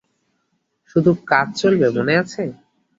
[0.89, 2.43] শুধু কাজ চলবে, মনে আছে?